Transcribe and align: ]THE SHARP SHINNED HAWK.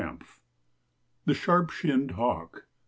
]THE 1.27 1.35
SHARP 1.35 1.69
SHINNED 1.69 2.11
HAWK. 2.13 2.65